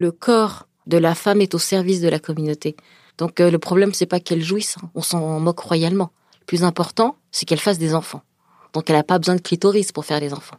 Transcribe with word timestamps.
Le 0.00 0.12
corps 0.12 0.66
de 0.86 0.96
la 0.96 1.14
femme 1.14 1.42
est 1.42 1.54
au 1.54 1.58
service 1.58 2.00
de 2.00 2.08
la 2.08 2.18
communauté. 2.18 2.74
Donc 3.18 3.38
euh, 3.38 3.50
le 3.50 3.58
problème 3.58 3.92
c'est 3.92 4.06
pas 4.06 4.18
qu'elle 4.18 4.42
jouisse, 4.42 4.76
hein. 4.82 4.88
on 4.94 5.02
s'en 5.02 5.38
moque 5.40 5.60
royalement. 5.60 6.10
Le 6.40 6.46
plus 6.46 6.64
important, 6.64 7.16
c'est 7.30 7.44
qu'elle 7.44 7.60
fasse 7.60 7.78
des 7.78 7.94
enfants. 7.94 8.22
Donc 8.72 8.88
elle 8.88 8.96
n'a 8.96 9.02
pas 9.02 9.18
besoin 9.18 9.36
de 9.36 9.42
clitoris 9.42 9.92
pour 9.92 10.06
faire 10.06 10.20
des 10.20 10.32
enfants. 10.32 10.56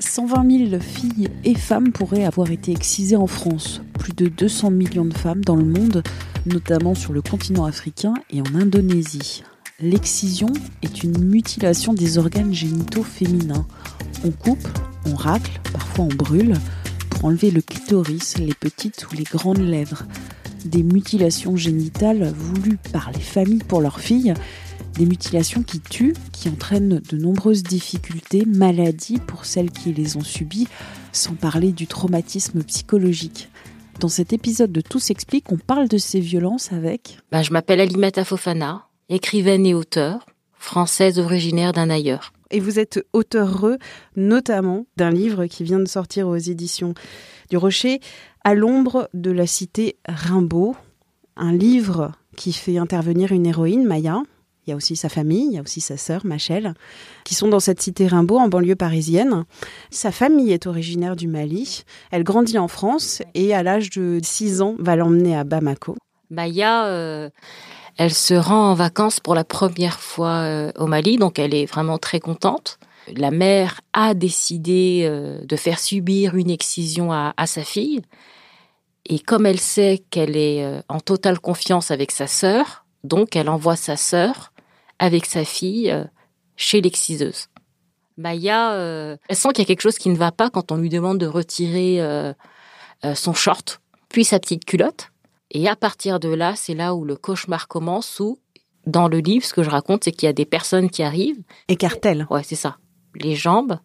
120 0.00 0.70
000 0.70 0.80
filles 0.80 1.28
et 1.44 1.54
femmes 1.54 1.92
pourraient 1.92 2.24
avoir 2.24 2.50
été 2.50 2.72
excisées 2.72 3.16
en 3.16 3.26
France. 3.26 3.82
Plus 3.98 4.14
de 4.14 4.28
200 4.28 4.70
millions 4.70 5.04
de 5.04 5.14
femmes 5.14 5.44
dans 5.44 5.56
le 5.56 5.64
monde, 5.64 6.02
notamment 6.46 6.94
sur 6.94 7.12
le 7.12 7.20
continent 7.20 7.66
africain 7.66 8.14
et 8.30 8.40
en 8.40 8.54
Indonésie. 8.54 9.42
L'excision 9.78 10.50
est 10.80 11.02
une 11.02 11.22
mutilation 11.22 11.92
des 11.92 12.16
organes 12.16 12.54
génitaux 12.54 13.02
féminins. 13.02 13.66
On 14.24 14.30
coupe, 14.30 14.66
on 15.06 15.14
racle, 15.14 15.60
parfois 15.70 16.06
on 16.06 16.14
brûle, 16.14 16.54
enlever 17.24 17.50
le 17.50 17.62
clitoris, 17.62 18.38
les 18.38 18.54
petites 18.54 19.06
ou 19.10 19.14
les 19.14 19.24
grandes 19.24 19.58
lèvres. 19.58 20.04
Des 20.64 20.82
mutilations 20.82 21.56
génitales 21.56 22.32
voulues 22.36 22.78
par 22.92 23.10
les 23.12 23.20
familles 23.20 23.64
pour 23.66 23.80
leurs 23.80 24.00
filles 24.00 24.34
des 24.94 25.06
mutilations 25.06 25.62
qui 25.62 25.80
tuent, 25.80 26.14
qui 26.32 26.48
entraînent 26.48 27.00
de 27.00 27.16
nombreuses 27.16 27.62
difficultés, 27.62 28.44
maladies 28.46 29.18
pour 29.18 29.44
celles 29.44 29.70
qui 29.70 29.92
les 29.92 30.16
ont 30.16 30.22
subies, 30.22 30.68
sans 31.12 31.34
parler 31.34 31.72
du 31.72 31.86
traumatisme 31.86 32.62
psychologique. 32.62 33.48
Dans 34.00 34.08
cet 34.08 34.32
épisode 34.32 34.72
de 34.72 34.80
Tout 34.80 34.98
s'explique, 34.98 35.50
on 35.52 35.56
parle 35.56 35.88
de 35.88 35.98
ces 35.98 36.20
violences 36.20 36.72
avec... 36.72 37.18
Ben, 37.32 37.42
je 37.42 37.52
m'appelle 37.52 37.80
Alimata 37.80 38.24
Fofana, 38.24 38.86
écrivaine 39.08 39.66
et 39.66 39.74
auteure, 39.74 40.26
française 40.58 41.18
originaire 41.18 41.72
d'un 41.72 41.90
ailleurs. 41.90 42.32
Et 42.54 42.60
vous 42.60 42.78
êtes 42.78 43.04
auteur 43.12 43.66
notamment 44.14 44.86
d'un 44.96 45.10
livre 45.10 45.46
qui 45.46 45.64
vient 45.64 45.80
de 45.80 45.88
sortir 45.88 46.28
aux 46.28 46.36
éditions 46.36 46.94
du 47.50 47.56
Rocher, 47.56 47.98
À 48.44 48.54
l'ombre 48.54 49.08
de 49.12 49.32
la 49.32 49.48
cité 49.48 49.96
Rimbaud, 50.06 50.76
un 51.34 51.52
livre 51.52 52.12
qui 52.36 52.52
fait 52.52 52.78
intervenir 52.78 53.32
une 53.32 53.44
héroïne, 53.44 53.84
Maya, 53.84 54.22
il 54.64 54.70
y 54.70 54.72
a 54.72 54.76
aussi 54.76 54.94
sa 54.94 55.08
famille, 55.08 55.46
il 55.46 55.54
y 55.54 55.58
a 55.58 55.62
aussi 55.62 55.80
sa 55.80 55.96
sœur, 55.96 56.24
Machel, 56.24 56.74
qui 57.24 57.34
sont 57.34 57.48
dans 57.48 57.58
cette 57.58 57.82
cité 57.82 58.06
Rimbaud, 58.06 58.38
en 58.38 58.46
banlieue 58.46 58.76
parisienne. 58.76 59.46
Sa 59.90 60.12
famille 60.12 60.52
est 60.52 60.68
originaire 60.68 61.16
du 61.16 61.26
Mali. 61.26 61.82
Elle 62.12 62.22
grandit 62.22 62.58
en 62.58 62.68
France 62.68 63.20
et 63.34 63.52
à 63.52 63.64
l'âge 63.64 63.90
de 63.90 64.20
6 64.22 64.62
ans 64.62 64.76
va 64.78 64.94
l'emmener 64.94 65.36
à 65.36 65.42
Bamako. 65.42 65.96
Maya, 66.30 66.86
euh, 66.86 67.30
elle 67.96 68.14
se 68.14 68.34
rend 68.34 68.70
en 68.70 68.74
vacances 68.74 69.20
pour 69.20 69.34
la 69.34 69.44
première 69.44 70.00
fois 70.00 70.42
euh, 70.42 70.72
au 70.76 70.86
Mali, 70.86 71.16
donc 71.16 71.38
elle 71.38 71.54
est 71.54 71.66
vraiment 71.66 71.98
très 71.98 72.20
contente. 72.20 72.78
La 73.14 73.30
mère 73.30 73.80
a 73.92 74.14
décidé 74.14 75.02
euh, 75.04 75.44
de 75.44 75.56
faire 75.56 75.78
subir 75.78 76.34
une 76.36 76.50
excision 76.50 77.12
à, 77.12 77.34
sa 77.46 77.62
fille. 77.62 78.02
Et 79.06 79.18
comme 79.18 79.44
elle 79.44 79.60
sait 79.60 80.02
qu'elle 80.10 80.36
est 80.36 80.66
en 80.88 80.98
totale 80.98 81.38
confiance 81.38 81.90
avec 81.90 82.10
sa 82.10 82.26
sœur, 82.26 82.84
donc 83.04 83.36
elle 83.36 83.50
envoie 83.50 83.76
sa 83.76 83.96
sœur 83.96 84.52
avec 84.98 85.26
sa 85.26 85.44
fille 85.44 85.90
euh, 85.90 86.04
chez 86.56 86.80
l'exciseuse. 86.80 87.48
Maya, 88.16 88.72
euh, 88.72 89.16
elle 89.28 89.36
sent 89.36 89.48
qu'il 89.50 89.60
y 89.60 89.62
a 89.62 89.66
quelque 89.66 89.82
chose 89.82 89.98
qui 89.98 90.08
ne 90.08 90.16
va 90.16 90.32
pas 90.32 90.50
quand 90.50 90.72
on 90.72 90.76
lui 90.76 90.88
demande 90.88 91.18
de 91.18 91.26
retirer 91.26 92.00
euh, 92.00 92.32
son 93.14 93.34
short, 93.34 93.80
puis 94.08 94.24
sa 94.24 94.38
petite 94.38 94.64
culotte. 94.64 95.10
Et 95.54 95.68
à 95.68 95.76
partir 95.76 96.20
de 96.20 96.28
là, 96.28 96.54
c'est 96.56 96.74
là 96.74 96.94
où 96.94 97.04
le 97.04 97.16
cauchemar 97.16 97.68
commence, 97.68 98.18
où 98.20 98.38
dans 98.86 99.08
le 99.08 99.18
livre, 99.18 99.44
ce 99.44 99.54
que 99.54 99.62
je 99.62 99.70
raconte, 99.70 100.04
c'est 100.04 100.12
qu'il 100.12 100.26
y 100.26 100.30
a 100.30 100.34
des 100.34 100.44
personnes 100.44 100.90
qui 100.90 101.02
arrivent. 101.02 101.42
Écartèlent. 101.68 102.26
Ouais, 102.28 102.42
c'est 102.42 102.56
ça. 102.56 102.76
Les 103.14 103.36
jambes 103.36 103.78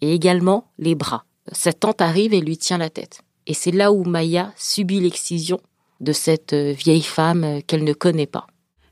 et 0.00 0.14
également 0.14 0.70
les 0.78 0.94
bras. 0.94 1.24
Cette 1.52 1.80
tante 1.80 2.00
arrive 2.00 2.32
et 2.32 2.40
lui 2.40 2.56
tient 2.56 2.78
la 2.78 2.90
tête. 2.90 3.22
Et 3.46 3.54
c'est 3.54 3.72
là 3.72 3.92
où 3.92 4.04
Maya 4.04 4.52
subit 4.56 5.00
l'excision 5.00 5.60
de 6.00 6.12
cette 6.12 6.54
vieille 6.54 7.02
femme 7.02 7.60
qu'elle 7.66 7.84
ne 7.84 7.92
connaît 7.92 8.26
pas. 8.26 8.46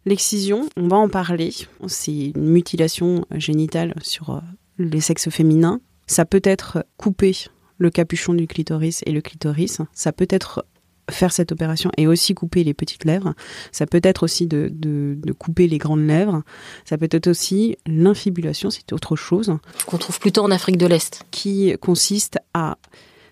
L'excision, 0.04 0.68
on 0.76 0.88
va 0.88 0.96
en 0.96 1.08
parler. 1.08 1.50
C'est 1.86 2.32
une 2.34 2.48
mutilation 2.50 3.24
génitale 3.30 3.94
sur 4.02 4.30
euh, 4.30 4.40
les 4.78 5.00
sexes 5.00 5.30
féminins. 5.30 5.80
Ça 6.06 6.24
peut 6.24 6.42
être 6.44 6.84
couper 6.96 7.34
le 7.78 7.90
capuchon 7.90 8.34
du 8.34 8.46
clitoris 8.46 9.02
et 9.06 9.12
le 9.12 9.22
clitoris. 9.22 9.80
Ça 9.92 10.12
peut 10.12 10.26
être 10.28 10.66
faire 11.10 11.32
cette 11.32 11.52
opération 11.52 11.90
et 11.96 12.06
aussi 12.06 12.34
couper 12.34 12.64
les 12.64 12.74
petites 12.74 13.04
lèvres. 13.04 13.34
Ça 13.72 13.86
peut 13.86 14.00
être 14.02 14.22
aussi 14.22 14.46
de, 14.46 14.70
de, 14.72 15.18
de 15.22 15.32
couper 15.32 15.66
les 15.66 15.78
grandes 15.78 16.06
lèvres. 16.06 16.42
Ça 16.84 16.98
peut 16.98 17.08
être 17.10 17.26
aussi 17.26 17.76
l'infibulation, 17.86 18.70
c'est 18.70 18.92
autre 18.92 19.16
chose. 19.16 19.56
Qu'on 19.86 19.98
trouve 19.98 20.18
plutôt 20.18 20.42
en 20.42 20.50
Afrique 20.50 20.78
de 20.78 20.86
l'Est. 20.86 21.24
Qui 21.30 21.76
consiste 21.80 22.38
à 22.54 22.78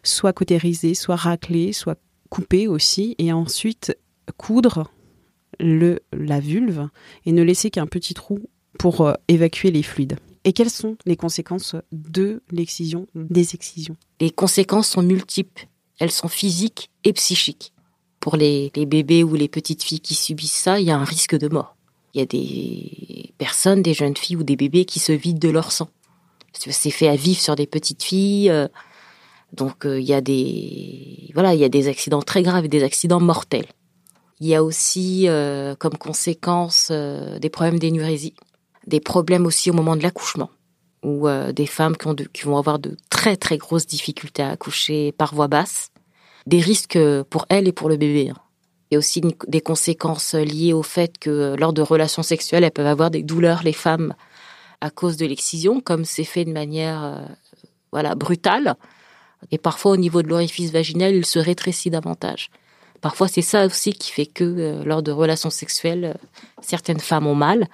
soit 0.03 0.33
cautériser, 0.33 0.95
soit 0.95 1.17
racler, 1.17 1.73
soit 1.73 1.99
couper 2.29 2.67
aussi, 2.67 3.15
et 3.19 3.33
ensuite 3.33 3.97
coudre 4.37 4.91
le, 5.61 6.01
la 6.13 6.41
vulve 6.41 6.89
et 7.27 7.33
ne 7.33 7.43
laisser 7.43 7.71
qu'un 7.71 7.87
petit 7.87 8.15
trou 8.15 8.39
pour 8.79 9.03
euh, 9.03 9.13
évacuer 9.29 9.71
les 9.71 9.83
fluides. 9.83 10.17
Et 10.45 10.53
quelles 10.53 10.71
sont 10.71 10.97
les 11.07 11.17
conséquences 11.17 11.77
de 11.93 12.43
l'excision, 12.51 13.07
des 13.15 13.55
excisions? 13.55 13.97
Les 14.21 14.31
conséquences 14.31 14.89
sont 14.89 15.03
multiples. 15.03 15.69
Elles 16.03 16.11
sont 16.11 16.27
physiques 16.27 16.91
et 17.05 17.13
psychiques. 17.13 17.73
Pour 18.19 18.35
les, 18.35 18.73
bébés 18.75 19.23
ou 19.23 19.37
les 19.37 19.47
petites 19.47 19.85
filles 19.85 20.01
qui 20.01 20.17
subissent 20.17 20.53
ça, 20.53 20.81
il 20.81 20.87
y 20.87 20.91
a 20.91 20.99
un 20.99 21.05
risque 21.05 21.39
de 21.39 21.47
mort. 21.47 21.77
Il 22.13 22.19
y 22.19 22.23
a 22.23 22.27
des 22.27 23.33
personnes, 23.39 23.83
des 23.83 23.95
jeunes 23.95 24.17
filles 24.17 24.35
ou 24.35 24.43
des 24.43 24.57
bébés 24.57 24.85
qui 24.85 24.99
se 24.99 25.13
vident 25.13 25.39
de 25.39 25.49
leur 25.49 25.71
sang. 25.71 25.91
C'est 26.55 26.91
fait 26.91 27.07
à 27.07 27.15
vivre 27.15 27.39
sur 27.41 27.55
des 27.55 27.69
petites 27.69 28.03
filles. 28.03 28.51
Euh, 28.51 28.67
donc 29.53 29.87
euh, 29.87 30.01
il 30.01 30.05
y 30.05 30.13
a 30.13 30.21
des 30.21 31.31
voilà, 31.35 31.55
il 31.55 31.61
y 31.61 31.65
a 31.65 31.69
des 31.69 31.87
accidents 31.87 32.23
très 32.23 32.43
graves 32.43 32.65
et 32.65 32.69
des 32.69 32.83
accidents 32.83 33.21
mortels. 33.21 33.69
Il 34.41 34.49
y 34.49 34.57
a 34.57 34.65
aussi 34.65 35.29
euh, 35.29 35.77
comme 35.77 35.97
conséquence 35.97 36.91
des 36.91 37.49
problèmes 37.49 37.79
d'énurésie, 37.79 38.35
des 38.89 38.99
problèmes 38.99 39.47
aussi 39.47 39.71
au 39.71 39.75
moment 39.75 39.95
de 39.95 40.03
l'accouchement, 40.03 40.51
ou 41.03 41.29
euh, 41.29 41.53
des 41.53 41.67
femmes 41.67 41.97
qui, 41.97 42.07
ont 42.07 42.15
de, 42.15 42.25
qui 42.25 42.43
vont 42.43 42.57
avoir 42.57 42.79
de 42.79 42.97
très 43.11 43.37
très 43.37 43.59
grosses 43.59 43.87
difficultés 43.87 44.43
à 44.43 44.51
accoucher 44.51 45.13
par 45.13 45.35
voie 45.35 45.49
basse, 45.49 45.91
des 46.47 46.61
risques 46.61 46.99
pour 47.31 47.47
elles 47.49 47.69
et 47.69 47.73
pour 47.73 47.89
le 47.89 47.97
bébé. 47.97 48.33
Il 48.91 48.95
y 48.95 48.97
a 48.97 48.99
aussi 48.99 49.23
des 49.49 49.61
conséquences 49.61 50.35
liées 50.35 50.73
au 50.73 50.83
fait 50.83 51.19
que 51.19 51.57
lors 51.59 51.73
de 51.73 51.83
relations 51.83 52.23
sexuelles, 52.23 52.65
elles 52.65 52.73
peuvent 52.73 52.87
avoir 52.87 53.11
des 53.11 53.23
douleurs, 53.23 53.63
les 53.63 53.73
femmes, 53.73 54.15
à 54.81 54.91
cause 54.91 55.17
de 55.17 55.25
l'excision, 55.25 55.81
comme 55.81 56.05
c'est 56.05 56.25
fait 56.25 56.45
de 56.45 56.53
manière 56.53 57.27
voilà 57.93 58.15
brutale. 58.15 58.77
Et 59.51 59.59
parfois, 59.59 59.93
au 59.93 59.97
niveau 59.97 60.23
de 60.23 60.29
l'orifice 60.29 60.71
vaginal, 60.71 61.15
il 61.15 61.27
se 61.27 61.39
rétrécit 61.39 61.91
davantage. 61.91 62.51
Parfois, 63.01 63.27
c'est 63.27 63.43
ça 63.43 63.67
aussi 63.67 63.93
qui 63.93 64.13
fait 64.13 64.27
que 64.27 64.45
euh, 64.45 64.85
lors 64.85 65.03
de 65.03 65.11
relations 65.11 65.51
sexuelles, 65.51 66.15
euh, 66.17 66.27
certaines 66.61 67.01
femmes 67.01 67.27
ont 67.27 67.35
mal. 67.35 67.67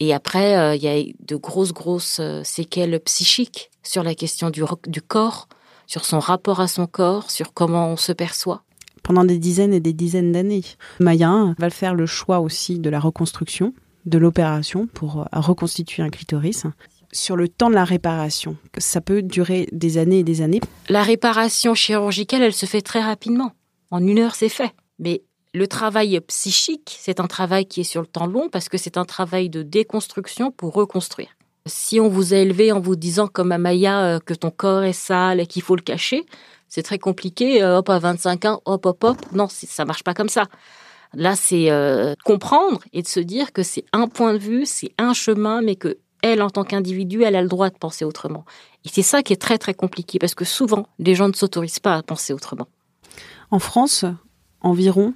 Et 0.00 0.14
après, 0.14 0.56
euh, 0.56 0.76
il 0.76 0.82
y 0.82 0.88
a 0.88 1.02
de 1.20 1.36
grosses, 1.36 1.72
grosses 1.72 2.20
séquelles 2.44 3.00
psychiques 3.00 3.70
sur 3.82 4.02
la 4.02 4.14
question 4.14 4.50
du, 4.50 4.62
du 4.86 5.02
corps, 5.02 5.48
sur 5.86 6.04
son 6.04 6.18
rapport 6.18 6.60
à 6.60 6.68
son 6.68 6.86
corps, 6.86 7.30
sur 7.30 7.52
comment 7.52 7.88
on 7.88 7.96
se 7.96 8.12
perçoit 8.12 8.62
pendant 9.04 9.24
des 9.24 9.38
dizaines 9.38 9.72
et 9.72 9.80
des 9.80 9.94
dizaines 9.94 10.32
d'années. 10.32 10.64
Maya 11.00 11.54
va 11.58 11.70
faire 11.70 11.94
le 11.94 12.04
choix 12.04 12.40
aussi 12.40 12.78
de 12.78 12.90
la 12.90 13.00
reconstruction, 13.00 13.72
de 14.04 14.18
l'opération 14.18 14.86
pour 14.86 15.26
reconstituer 15.32 16.02
un 16.02 16.10
clitoris. 16.10 16.66
Sur 17.10 17.36
le 17.36 17.48
temps 17.48 17.70
de 17.70 17.74
la 17.74 17.84
réparation, 17.84 18.56
ça 18.76 19.00
peut 19.00 19.22
durer 19.22 19.66
des 19.72 19.96
années 19.96 20.18
et 20.18 20.24
des 20.24 20.42
années. 20.42 20.60
La 20.90 21.02
réparation 21.02 21.74
chirurgicale, 21.74 22.42
elle 22.42 22.52
se 22.52 22.66
fait 22.66 22.82
très 22.82 23.00
rapidement. 23.00 23.52
En 23.90 24.06
une 24.06 24.18
heure, 24.18 24.34
c'est 24.34 24.50
fait. 24.50 24.72
Mais 24.98 25.22
le 25.58 25.66
travail 25.66 26.20
psychique, 26.20 26.96
c'est 27.00 27.20
un 27.20 27.26
travail 27.26 27.66
qui 27.66 27.80
est 27.80 27.84
sur 27.84 28.00
le 28.00 28.06
temps 28.06 28.26
long 28.26 28.48
parce 28.48 28.68
que 28.68 28.78
c'est 28.78 28.96
un 28.96 29.04
travail 29.04 29.50
de 29.50 29.62
déconstruction 29.62 30.52
pour 30.52 30.72
reconstruire. 30.72 31.28
Si 31.66 32.00
on 32.00 32.08
vous 32.08 32.32
a 32.32 32.38
élevé 32.38 32.72
en 32.72 32.80
vous 32.80 32.96
disant 32.96 33.26
comme 33.26 33.52
Amaya 33.52 34.00
euh, 34.00 34.20
que 34.20 34.34
ton 34.34 34.50
corps 34.50 34.84
est 34.84 34.92
sale 34.92 35.40
et 35.40 35.46
qu'il 35.46 35.62
faut 35.62 35.76
le 35.76 35.82
cacher, 35.82 36.24
c'est 36.68 36.82
très 36.82 36.98
compliqué. 36.98 37.62
Euh, 37.62 37.78
hop, 37.78 37.90
à 37.90 37.98
25 37.98 38.44
ans, 38.44 38.62
hop, 38.64 38.86
hop, 38.86 39.04
hop. 39.04 39.16
Non, 39.32 39.48
ça 39.50 39.84
marche 39.84 40.04
pas 40.04 40.14
comme 40.14 40.28
ça. 40.28 40.44
Là, 41.12 41.34
c'est 41.34 41.70
euh, 41.70 42.14
comprendre 42.24 42.80
et 42.92 43.02
de 43.02 43.08
se 43.08 43.20
dire 43.20 43.52
que 43.52 43.62
c'est 43.62 43.84
un 43.92 44.06
point 44.06 44.34
de 44.34 44.38
vue, 44.38 44.64
c'est 44.64 44.92
un 44.96 45.12
chemin, 45.12 45.60
mais 45.60 45.74
que 45.74 45.98
elle, 46.22 46.42
en 46.42 46.50
tant 46.50 46.64
qu'individu, 46.64 47.22
elle 47.22 47.36
a 47.36 47.42
le 47.42 47.48
droit 47.48 47.70
de 47.70 47.78
penser 47.78 48.04
autrement. 48.04 48.44
Et 48.84 48.88
c'est 48.88 49.02
ça 49.02 49.22
qui 49.22 49.32
est 49.32 49.40
très 49.40 49.58
très 49.58 49.74
compliqué 49.74 50.18
parce 50.18 50.34
que 50.34 50.44
souvent, 50.44 50.86
les 50.98 51.14
gens 51.14 51.28
ne 51.28 51.32
s'autorisent 51.32 51.80
pas 51.80 51.96
à 51.96 52.02
penser 52.02 52.32
autrement. 52.32 52.68
En 53.50 53.58
France, 53.58 54.04
environ, 54.60 55.14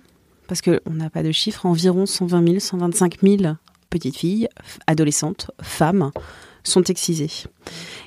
parce 0.53 0.61
qu'on 0.61 0.93
n'a 0.93 1.09
pas 1.09 1.23
de 1.23 1.33
chiffres, 1.33 1.65
environ 1.65 2.05
120 2.05 2.47
000, 2.47 2.61
125 2.61 3.23
000 3.23 3.55
petites 3.89 4.19
filles, 4.19 4.51
adolescentes, 4.87 5.51
femmes 5.63 6.11
sont 6.63 6.83
excisées. 6.83 7.31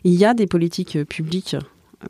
Il 0.03 0.13
y 0.13 0.25
a 0.25 0.35
des 0.35 0.45
politiques 0.45 1.03
publiques 1.05 1.55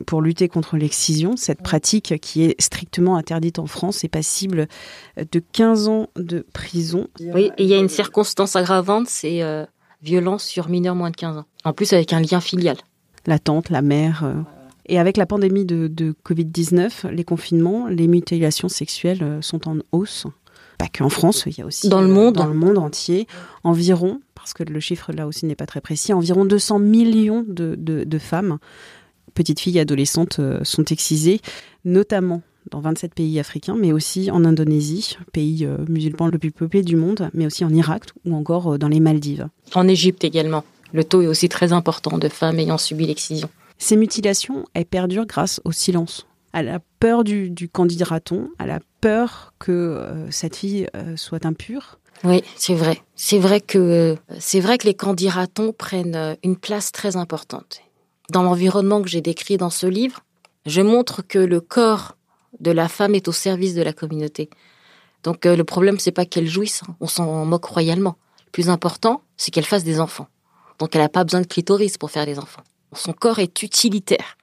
pour 0.04 0.20
lutter 0.20 0.48
contre 0.48 0.76
l'excision. 0.76 1.38
Cette 1.38 1.62
pratique 1.62 2.20
qui 2.20 2.44
est 2.44 2.60
strictement 2.60 3.16
interdite 3.16 3.58
en 3.58 3.66
France 3.66 4.04
est 4.04 4.08
passible 4.08 4.68
de 5.16 5.42
15 5.52 5.88
ans 5.88 6.08
de 6.16 6.44
prison. 6.52 7.08
Oui, 7.18 7.50
et 7.56 7.62
il 7.62 7.70
y 7.70 7.72
a 7.72 7.78
une 7.78 7.88
circonstance 7.88 8.56
aggravante, 8.56 9.06
c'est 9.08 9.42
euh, 9.42 9.64
violence 10.02 10.44
sur 10.44 10.68
mineurs 10.68 10.96
moins 10.96 11.10
de 11.10 11.16
15 11.16 11.38
ans. 11.38 11.46
En 11.64 11.72
plus 11.72 11.94
avec 11.94 12.12
un 12.12 12.20
lien 12.20 12.42
filial. 12.42 12.76
La 13.24 13.38
tante, 13.38 13.70
la 13.70 13.80
mère. 13.80 14.22
Euh. 14.22 14.34
Et 14.88 14.98
avec 14.98 15.16
la 15.16 15.26
pandémie 15.26 15.64
de, 15.64 15.88
de 15.88 16.14
Covid-19, 16.24 17.08
les 17.10 17.24
confinements, 17.24 17.88
les 17.88 18.06
mutilations 18.06 18.68
sexuelles 18.68 19.22
euh, 19.22 19.42
sont 19.42 19.68
en 19.68 19.78
hausse. 19.92 20.26
Pas 20.78 20.88
qu'en 20.88 21.08
France, 21.08 21.44
il 21.46 21.58
y 21.58 21.62
a 21.62 21.66
aussi 21.66 21.88
dans 21.88 22.02
le 22.02 22.08
monde, 22.08 22.34
dans 22.34 22.46
le 22.46 22.54
monde 22.54 22.76
entier, 22.76 23.26
environ, 23.64 24.20
parce 24.34 24.52
que 24.52 24.62
le 24.62 24.78
chiffre 24.78 25.10
là 25.12 25.26
aussi 25.26 25.46
n'est 25.46 25.54
pas 25.54 25.64
très 25.64 25.80
précis, 25.80 26.12
environ 26.12 26.44
200 26.44 26.78
millions 26.80 27.44
de, 27.48 27.74
de, 27.78 28.04
de 28.04 28.18
femmes 28.18 28.58
petites 29.36 29.60
filles 29.60 29.78
adolescentes 29.78 30.40
euh, 30.40 30.58
sont 30.64 30.84
excisées, 30.86 31.40
notamment 31.84 32.42
dans 32.72 32.80
27 32.80 33.14
pays 33.14 33.38
africains, 33.38 33.76
mais 33.78 33.92
aussi 33.92 34.28
en 34.32 34.44
Indonésie, 34.44 35.16
pays 35.32 35.64
euh, 35.64 35.76
musulman 35.88 36.26
le 36.26 36.38
plus 36.38 36.50
peuplé 36.50 36.82
du 36.82 36.96
monde, 36.96 37.30
mais 37.32 37.46
aussi 37.46 37.64
en 37.64 37.72
Irak 37.72 38.06
ou 38.24 38.34
encore 38.34 38.74
euh, 38.74 38.78
dans 38.78 38.88
les 38.88 38.98
Maldives. 38.98 39.48
En 39.74 39.86
Égypte 39.86 40.24
également. 40.24 40.64
Le 40.92 41.04
taux 41.04 41.22
est 41.22 41.28
aussi 41.28 41.48
très 41.48 41.72
important 41.72 42.18
de 42.18 42.28
femmes 42.28 42.58
ayant 42.58 42.78
subi 42.78 43.06
l'excision. 43.06 43.48
Ces 43.78 43.96
mutilations, 43.96 44.64
elles 44.74 44.86
perdurent 44.86 45.26
grâce 45.26 45.60
au 45.64 45.72
silence, 45.72 46.26
à 46.52 46.62
la 46.62 46.80
peur 47.00 47.24
du, 47.24 47.50
du 47.50 47.68
candidaton, 47.68 48.48
à 48.58 48.66
la 48.66 48.80
peur 49.00 49.52
que 49.58 50.26
cette 50.30 50.56
fille 50.56 50.88
soit 51.16 51.44
impure. 51.44 51.98
Oui, 52.24 52.42
c'est 52.56 52.74
vrai. 52.74 53.02
C'est 53.14 53.38
vrai 53.38 53.60
que 53.60 54.16
c'est 54.38 54.60
vrai 54.60 54.78
que 54.78 54.86
les 54.86 54.94
candidatons 54.94 55.72
prennent 55.72 56.36
une 56.42 56.56
place 56.56 56.90
très 56.90 57.16
importante 57.16 57.82
dans 58.30 58.42
l'environnement 58.42 59.02
que 59.02 59.08
j'ai 59.08 59.20
décrit 59.20 59.56
dans 59.56 59.70
ce 59.70 59.86
livre, 59.86 60.20
je 60.64 60.82
montre 60.82 61.22
que 61.22 61.38
le 61.38 61.60
corps 61.60 62.16
de 62.60 62.70
la 62.70 62.88
femme 62.88 63.14
est 63.14 63.28
au 63.28 63.32
service 63.32 63.74
de 63.74 63.82
la 63.82 63.92
communauté. 63.92 64.50
Donc 65.22 65.46
euh, 65.46 65.56
le 65.56 65.64
problème 65.64 65.98
c'est 65.98 66.12
pas 66.12 66.24
qu'elle 66.24 66.48
jouisse, 66.48 66.82
hein. 66.88 66.96
on 67.00 67.06
s'en 67.06 67.44
moque 67.44 67.64
royalement. 67.64 68.16
Le 68.46 68.50
plus 68.50 68.68
important, 68.68 69.22
c'est 69.36 69.50
qu'elle 69.50 69.64
fasse 69.64 69.84
des 69.84 70.00
enfants. 70.00 70.28
Donc 70.78 70.94
elle 70.94 71.02
n'a 71.02 71.08
pas 71.08 71.24
besoin 71.24 71.40
de 71.40 71.46
clitoris 71.46 71.98
pour 71.98 72.10
faire 72.10 72.26
des 72.26 72.38
enfants. 72.38 72.62
Son 72.96 73.12
corps 73.12 73.38
est 73.38 73.62
utilitaire. 73.62 74.36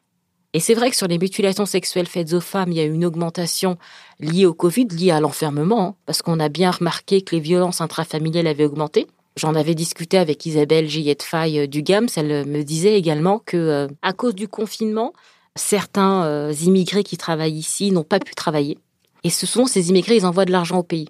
Et 0.53 0.59
c'est 0.59 0.75
vrai 0.75 0.91
que 0.91 0.95
sur 0.95 1.07
les 1.07 1.17
mutilations 1.17 1.65
sexuelles 1.65 2.07
faites 2.07 2.33
aux 2.33 2.39
femmes, 2.39 2.71
il 2.71 2.77
y 2.77 2.79
a 2.79 2.85
une 2.85 3.05
augmentation 3.05 3.77
liée 4.19 4.45
au 4.45 4.53
Covid, 4.53 4.85
liée 4.85 5.11
à 5.11 5.19
l'enfermement, 5.19 5.81
hein, 5.81 5.95
parce 6.05 6.21
qu'on 6.21 6.39
a 6.39 6.50
bien 6.50 6.69
remarqué 6.69 7.23
que 7.23 7.35
les 7.35 7.41
violences 7.41 7.81
intrafamiliales 7.81 8.45
avaient 8.45 8.65
augmenté. 8.65 9.07
J'en 9.35 9.55
avais 9.55 9.73
discuté 9.73 10.19
avec 10.19 10.45
Isabelle 10.45 10.88
Gillette 10.88 11.23
Faye 11.23 11.59
euh, 11.59 11.67
du 11.67 11.81
GAMS. 11.81 12.07
Elle 12.15 12.45
me 12.45 12.63
disait 12.63 12.95
également 12.95 13.39
que, 13.39 13.57
euh, 13.57 13.88
à 14.03 14.13
cause 14.13 14.35
du 14.35 14.47
confinement, 14.47 15.13
certains 15.55 16.23
euh, 16.25 16.53
immigrés 16.61 17.03
qui 17.03 17.17
travaillent 17.17 17.57
ici 17.57 17.91
n'ont 17.91 18.03
pas 18.03 18.19
pu 18.19 18.35
travailler. 18.35 18.77
Et 19.23 19.31
ce 19.31 19.47
sont 19.47 19.65
ces 19.65 19.89
immigrés, 19.89 20.17
ils 20.17 20.25
envoient 20.25 20.45
de 20.45 20.51
l'argent 20.51 20.77
au 20.77 20.83
pays. 20.83 21.09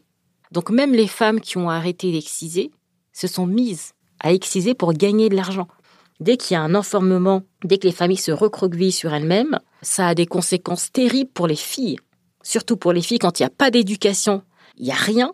Donc 0.52 0.70
même 0.70 0.94
les 0.94 1.08
femmes 1.08 1.42
qui 1.42 1.58
ont 1.58 1.70
arrêté 1.70 2.12
d'exciser 2.12 2.72
se 3.12 3.28
sont 3.28 3.48
mises 3.48 3.94
à 4.22 4.32
exciser 4.32 4.74
pour 4.74 4.94
gagner 4.94 5.28
de 5.28 5.36
l'argent. 5.36 5.68
Dès 6.24 6.38
qu'il 6.38 6.56
y 6.56 6.58
a 6.58 6.62
un 6.62 6.74
enfermement, 6.74 7.44
dès 7.66 7.78
que 7.78 7.86
les 7.86 7.94
familles 7.94 8.16
se 8.16 8.32
recroquevillent 8.32 8.94
sur 8.94 9.14
elles-mêmes, 9.14 9.60
ça 9.82 10.08
a 10.08 10.16
des 10.16 10.26
conséquences 10.26 10.90
terribles 10.90 11.30
pour 11.34 11.48
les 11.48 11.58
filles. 11.58 12.00
Surtout 12.44 12.78
pour 12.78 12.94
les 12.94 13.02
filles, 13.02 13.20
quand 13.20 13.40
il 13.40 13.44
n'y 13.44 13.48
a 13.48 13.50
pas 13.50 13.72
d'éducation, 13.72 14.42
il 14.78 14.86
n'y 14.86 14.92
a 14.92 14.96
rien, 14.96 15.34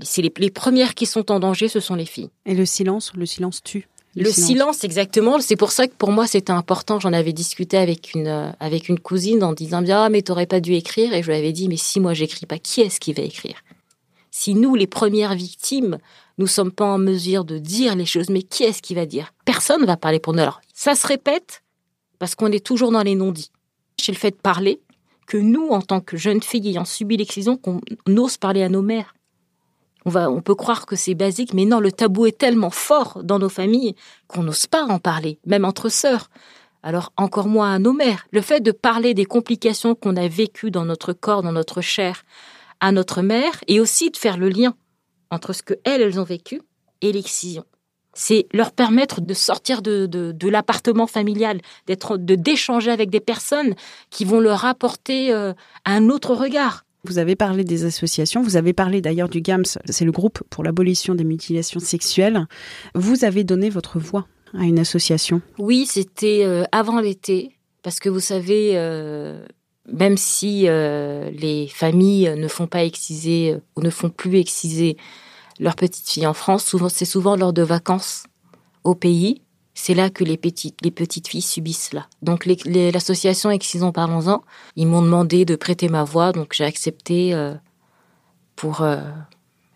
c'est 0.00 0.22
les, 0.22 0.50
premières 0.50 0.94
qui 0.94 1.06
sont 1.06 1.32
en 1.32 1.40
danger, 1.40 1.66
ce 1.66 1.80
sont 1.80 1.96
les 1.96 2.04
filles. 2.04 2.30
Et 2.46 2.54
le 2.54 2.64
silence, 2.64 3.12
le 3.16 3.26
silence 3.26 3.62
tue. 3.64 3.88
Le, 4.16 4.30
silence. 4.30 4.84
exactement. 4.84 5.40
C'est 5.40 5.56
pour 5.56 5.72
ça 5.72 5.88
que 5.88 5.94
pour 5.94 6.12
moi 6.12 6.28
c'était 6.28 6.52
important. 6.52 7.00
J'en 7.00 7.12
avais 7.12 7.32
discuté 7.32 7.76
avec 7.76 8.14
une 8.14 8.28
euh, 8.28 8.52
avec 8.60 8.88
une 8.88 9.00
cousine 9.00 9.42
en 9.42 9.52
disant 9.52 9.82
bien 9.82 10.04
ah 10.04 10.08
mais 10.08 10.22
t'aurais 10.22 10.46
pas 10.46 10.60
dû 10.60 10.74
écrire 10.74 11.12
et 11.12 11.22
je 11.24 11.32
lui 11.32 11.36
avais 11.36 11.50
dit 11.50 11.68
mais 11.68 11.76
si 11.76 11.98
moi 11.98 12.14
j'écris 12.14 12.46
pas 12.46 12.58
qui 12.58 12.80
est-ce 12.80 13.00
qui 13.00 13.12
va 13.12 13.24
écrire? 13.24 13.56
Si 14.36 14.56
nous 14.56 14.74
les 14.74 14.88
premières 14.88 15.36
victimes 15.36 15.98
nous 16.38 16.48
sommes 16.48 16.72
pas 16.72 16.84
en 16.84 16.98
mesure 16.98 17.44
de 17.44 17.56
dire 17.58 17.94
les 17.94 18.04
choses 18.04 18.30
mais 18.30 18.42
qui 18.42 18.64
est-ce 18.64 18.82
qui 18.82 18.92
va 18.92 19.06
dire? 19.06 19.32
Personne 19.44 19.82
ne 19.82 19.86
va 19.86 19.96
parler 19.96 20.18
pour 20.18 20.32
nous. 20.32 20.40
Alors 20.40 20.60
ça 20.74 20.96
se 20.96 21.06
répète 21.06 21.62
parce 22.18 22.34
qu'on 22.34 22.50
est 22.50 22.66
toujours 22.66 22.90
dans 22.90 23.04
les 23.04 23.14
non-dits. 23.14 23.52
C'est 23.96 24.10
le 24.10 24.18
fait 24.18 24.32
de 24.32 24.36
parler 24.36 24.80
que 25.28 25.36
nous 25.36 25.68
en 25.68 25.80
tant 25.80 26.00
que 26.00 26.16
jeunes 26.16 26.42
filles 26.42 26.70
ayant 26.70 26.84
subi 26.84 27.16
l'excision 27.16 27.56
qu'on 27.56 27.80
ose 28.08 28.36
parler 28.36 28.64
à 28.64 28.68
nos 28.68 28.82
mères 28.82 29.14
on 30.04 30.10
va, 30.10 30.28
on 30.28 30.42
peut 30.42 30.56
croire 30.56 30.84
que 30.84 30.96
c'est 30.96 31.14
basique, 31.14 31.54
mais 31.54 31.64
non, 31.64 31.80
le 31.80 31.90
tabou 31.90 32.26
est 32.26 32.36
tellement 32.36 32.68
fort 32.68 33.20
dans 33.22 33.38
nos 33.38 33.48
familles 33.48 33.94
qu'on 34.26 34.42
n'ose 34.42 34.66
pas 34.66 34.82
en 34.82 34.98
parler, 34.98 35.38
même 35.46 35.64
entre 35.64 35.88
sœurs. 35.88 36.28
Alors 36.82 37.12
encore 37.16 37.46
moins 37.46 37.72
à 37.72 37.78
nos 37.78 37.94
mères. 37.94 38.26
Le 38.30 38.42
fait 38.42 38.60
de 38.60 38.72
parler 38.72 39.14
des 39.14 39.24
complications 39.24 39.94
qu'on 39.94 40.16
a 40.16 40.28
vécues 40.28 40.70
dans 40.70 40.84
notre 40.84 41.14
corps, 41.14 41.42
dans 41.42 41.52
notre 41.52 41.80
chair, 41.80 42.24
à 42.80 42.92
notre 42.92 43.22
mère, 43.22 43.52
et 43.68 43.80
aussi 43.80 44.10
de 44.10 44.16
faire 44.16 44.36
le 44.36 44.48
lien 44.48 44.74
entre 45.30 45.52
ce 45.52 45.62
que 45.62 45.74
elles, 45.84 46.00
elles 46.00 46.20
ont 46.20 46.24
vécu 46.24 46.60
et 47.00 47.12
l'excision. 47.12 47.64
C'est 48.14 48.46
leur 48.52 48.70
permettre 48.70 49.20
de 49.20 49.34
sortir 49.34 49.82
de, 49.82 50.06
de, 50.06 50.48
l'appartement 50.48 51.08
familial, 51.08 51.60
d'être, 51.86 52.16
de 52.16 52.36
d'échanger 52.36 52.92
avec 52.92 53.10
des 53.10 53.20
personnes 53.20 53.74
qui 54.10 54.24
vont 54.24 54.38
leur 54.38 54.64
apporter 54.64 55.32
euh, 55.32 55.52
un 55.84 56.08
autre 56.10 56.34
regard. 56.34 56.84
Vous 57.04 57.18
avez 57.18 57.36
parlé 57.36 57.64
des 57.64 57.84
associations, 57.84 58.40
vous 58.40 58.56
avez 58.56 58.72
parlé 58.72 59.00
d'ailleurs 59.00 59.28
du 59.28 59.40
GAMS, 59.40 59.78
c'est 59.86 60.04
le 60.04 60.12
groupe 60.12 60.42
pour 60.48 60.64
l'abolition 60.64 61.14
des 61.14 61.24
mutilations 61.24 61.80
sexuelles. 61.80 62.46
Vous 62.94 63.24
avez 63.24 63.44
donné 63.44 63.68
votre 63.68 63.98
voix 63.98 64.26
à 64.54 64.62
une 64.62 64.78
association. 64.78 65.42
Oui, 65.58 65.84
c'était 65.86 66.44
euh, 66.44 66.64
avant 66.72 67.00
l'été, 67.00 67.58
parce 67.82 67.98
que 67.98 68.08
vous 68.08 68.20
savez, 68.20 68.72
euh, 68.74 69.44
même 69.92 70.16
si 70.16 70.64
euh, 70.66 71.30
les 71.30 71.68
familles 71.68 72.34
ne 72.36 72.48
font 72.48 72.66
pas 72.66 72.84
exciser 72.84 73.56
ou 73.76 73.82
ne 73.82 73.90
font 73.90 74.10
plus 74.10 74.38
exciser 74.38 74.96
leurs 75.60 75.76
petites 75.76 76.08
filles 76.08 76.26
en 76.26 76.34
France, 76.34 76.64
souvent 76.64 76.88
c'est 76.88 77.04
souvent 77.04 77.36
lors 77.36 77.52
de 77.52 77.62
vacances 77.62 78.24
au 78.82 78.94
pays 78.94 79.42
c'est 79.74 79.94
là 79.94 80.08
que 80.08 80.24
les 80.24 80.36
petites, 80.36 80.78
les 80.82 80.90
petites 80.90 81.28
filles 81.28 81.42
subissent 81.42 81.88
cela. 81.90 82.06
Donc 82.22 82.46
l'association 82.46 83.50
Excisons 83.50 83.92
Parlons-en, 83.92 84.42
ils 84.76 84.86
m'ont 84.86 85.02
demandé 85.02 85.44
de 85.44 85.56
prêter 85.56 85.88
ma 85.88 86.04
voix, 86.04 86.32
donc 86.32 86.54
j'ai 86.54 86.64
accepté 86.64 87.34
euh, 87.34 87.54
pour 88.56 88.82
euh, 88.82 89.00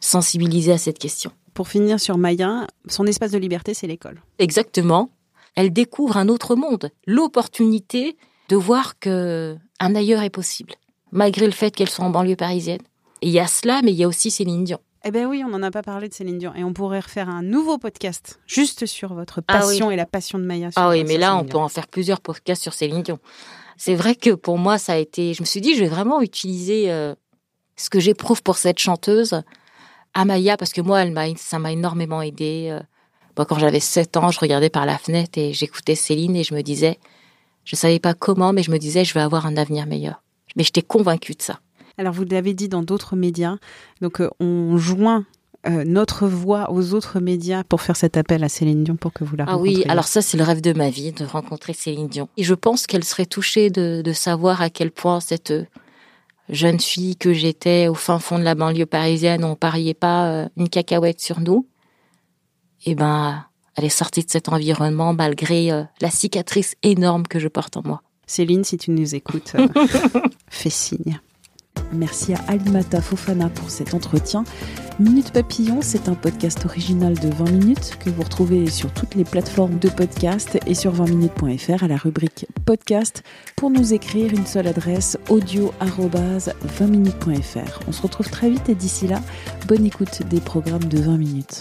sensibiliser 0.01 0.73
à 0.73 0.79
cette 0.79 0.99
question. 0.99 1.33
Pour 1.53 1.69
finir 1.69 1.99
sur 1.99 2.17
Maya, 2.17 2.69
son 2.87 3.07
espace 3.07 3.33
de 3.33 3.39
liberté, 3.39 3.75
c'est 3.75 3.89
l'école. 3.89 4.23
Exactement. 4.39 5.11
Elle 5.57 5.73
découvre 5.73 6.17
un 6.17 6.29
autre 6.29 6.55
monde, 6.55 6.91
l'opportunité 7.07 8.17
de 8.49 8.57
voir 8.57 8.99
que 8.99 9.57
un 9.81 9.95
ailleurs 9.95 10.23
est 10.23 10.31
possible, 10.31 10.75
malgré 11.13 11.47
le 11.47 11.53
fait 11.53 11.71
qu'elle 11.71 11.91
soit 11.91 12.05
en 12.05 12.11
banlieue 12.11 12.37
parisienne. 12.37 12.81
Et 13.23 13.29
il 13.29 13.33
y 13.33 13.41
a 13.41 13.47
cela, 13.47 13.81
mais 13.83 13.93
il 13.93 13.97
y 13.97 14.05
a 14.05 14.09
aussi 14.09 14.31
Céline 14.31 14.65
Dion. 14.65 14.79
Eh 15.05 15.11
bien 15.11 15.29
oui, 15.29 15.43
on 15.45 15.49
n'en 15.49 15.63
a 15.63 15.71
pas 15.71 15.83
parlé 15.83 16.09
de 16.09 16.15
Céline 16.15 16.39
Dion. 16.39 16.53
Et 16.55 16.65
on 16.65 16.73
pourrait 16.73 17.01
refaire 17.01 17.29
un 17.29 17.43
nouveau 17.43 17.79
podcast 17.79 18.41
juste 18.47 18.87
sur 18.87 19.15
votre 19.15 19.43
ah 19.47 19.59
passion 19.59 19.91
et 19.91 19.97
la 19.97 20.07
passion 20.07 20.39
de 20.39 20.45
Maya. 20.45 20.71
Ah 20.77 20.91
oui, 20.91 21.05
mais 21.05 21.19
là, 21.19 21.37
on 21.37 21.45
peut 21.45 21.59
en 21.59 21.69
faire 21.69 21.87
plusieurs 21.87 22.21
podcasts 22.21 22.63
sur 22.63 22.75
Céline 22.75 23.03
Dion. 23.03 23.19
C'est 23.77 23.95
vrai 23.95 24.17
que 24.17 24.31
pour 24.31 24.59
moi, 24.59 24.77
ça 24.77 24.95
a 24.95 24.97
été... 24.97 25.35
Je 25.35 25.43
me 25.43 25.47
suis 25.47 25.61
dit, 25.61 25.75
je 25.77 25.81
vais 25.81 25.89
vraiment 25.89 26.21
utiliser 26.21 26.91
euh, 26.91 27.15
ce 27.77 27.91
que 27.91 28.01
j'éprouve 28.01 28.43
pour 28.43 28.59
cette 28.59 28.79
chanteuse 28.79 29.41
à 30.15 30.25
Maya, 30.25 30.57
parce 30.57 30.73
que 30.73 30.81
moi, 30.81 31.01
elle 31.03 31.13
m'a, 31.13 31.27
ça 31.37 31.61
m'a 31.61 31.71
énormément 31.71 32.21
aidé. 32.21 32.69
Euh. 32.71 33.45
quand 33.45 33.59
j'avais 33.59 33.81
7 33.81 34.17
ans, 34.17 34.31
je 34.33 34.41
regardais 34.41 34.71
par 34.71 34.85
la 34.85 34.99
fenêtre 34.99 35.39
et 35.39 35.53
j'écoutais 35.53 35.95
Céline 35.95 36.35
et 36.35 36.43
je 36.43 36.55
me 36.55 36.63
disais, 36.63 36.99
je 37.69 37.77
savais 37.77 37.99
pas 37.99 38.15
comment, 38.15 38.55
mais 38.55 38.63
je 38.63 38.71
me 38.71 38.79
disais, 38.79 39.05
je 39.05 39.13
vais 39.13 39.21
avoir 39.21 39.45
un 39.45 39.59
avenir 39.59 39.87
meilleur. 39.87 40.23
Mais 40.57 40.65
j'étais 40.65 40.81
convaincue 40.81 41.35
de 41.35 41.43
ça. 41.43 41.61
Alors 41.99 42.15
vous 42.15 42.25
l'avez 42.25 42.55
dit 42.55 42.71
dans 42.71 42.83
d'autres 42.83 43.15
médias, 43.15 43.59
donc 44.01 44.23
euh, 44.23 44.31
on 44.41 44.79
joint 44.79 45.27
euh, 45.67 45.85
notre 45.85 46.27
voix 46.27 46.73
aux 46.73 46.95
autres 46.95 47.21
médias 47.21 47.65
pour 47.65 47.83
faire 47.83 47.97
cet 47.97 48.17
appel 48.17 48.43
à 48.43 48.49
Céline 48.49 48.85
Dion 48.85 48.97
pour 48.97 49.13
que 49.13 49.23
vous 49.23 49.37
la 49.37 49.45
rencontriez. 49.45 49.77
Ah 49.77 49.81
oui, 49.81 49.91
alors 49.91 50.07
ça 50.07 50.23
c'est 50.23 50.39
le 50.39 50.45
rêve 50.45 50.63
de 50.63 50.73
ma 50.73 50.89
vie 50.89 51.13
de 51.13 51.27
rencontrer 51.27 51.75
Céline 51.75 52.09
Dion. 52.09 52.31
Et 52.39 52.43
je 52.43 52.55
pense 52.55 52.87
qu'elle 52.87 53.05
serait 53.05 53.27
touchée 53.27 53.69
de, 53.69 54.13
savoir 54.15 54.63
à 54.63 54.71
quel 54.71 54.91
point 54.91 55.21
cette 55.21 55.51
euh, 55.51 55.67
jeune 56.49 56.81
fille 56.81 57.17
que 57.17 57.35
j'étais 57.35 57.89
au 57.89 57.95
fin 57.95 58.19
fond 58.19 58.39
de 58.39 58.45
la 58.45 58.55
banlieue 58.55 58.87
parisienne, 58.87 59.45
on 59.45 59.57
pariait 59.57 59.93
pas 59.93 60.49
une 60.57 60.71
cacahuète 60.71 61.21
sur 61.21 61.41
nous. 61.41 61.67
Eh 62.87 62.95
ben, 62.95 63.45
elle 63.79 63.85
est 63.85 63.89
sortie 63.89 64.25
de 64.25 64.31
cet 64.31 64.49
environnement 64.49 65.15
malgré 65.15 65.71
la 66.01 66.11
cicatrice 66.11 66.75
énorme 66.83 67.29
que 67.29 67.39
je 67.39 67.47
porte 67.47 67.77
en 67.77 67.83
moi. 67.85 68.03
Céline, 68.27 68.65
si 68.65 68.77
tu 68.77 68.91
nous 68.91 69.15
écoutes, 69.15 69.53
fais 70.49 70.69
signe. 70.69 71.21
Merci 71.93 72.35
à 72.35 72.39
Alimata 72.49 73.01
Fofana 73.01 73.49
pour 73.49 73.71
cet 73.71 73.95
entretien. 73.95 74.45
Minute 74.99 75.33
Papillon, 75.33 75.79
c'est 75.81 76.09
un 76.09 76.15
podcast 76.15 76.65
original 76.65 77.15
de 77.15 77.29
20 77.29 77.51
minutes 77.53 77.99
que 78.05 78.11
vous 78.11 78.23
retrouvez 78.23 78.69
sur 78.69 78.93
toutes 78.93 79.15
les 79.15 79.25
plateformes 79.25 79.79
de 79.79 79.89
podcast 79.89 80.59
et 80.67 80.75
sur 80.75 80.93
20minutes.fr 80.93 81.85
à 81.85 81.89
la 81.89 81.97
rubrique 81.97 82.47
podcast 82.67 83.23
pour 83.57 83.71
nous 83.71 83.95
écrire 83.95 84.35
une 84.35 84.47
seule 84.47 84.67
adresse 84.67 85.17
audio 85.29 85.73
20minutes.fr. 85.81 87.81
On 87.87 87.93
se 87.93 88.03
retrouve 88.03 88.29
très 88.29 88.51
vite 88.51 88.69
et 88.69 88.75
d'ici 88.75 89.07
là, 89.07 89.23
bonne 89.69 89.87
écoute 89.87 90.23
des 90.29 90.41
programmes 90.41 90.85
de 90.85 90.99
20 90.99 91.17
minutes. 91.17 91.61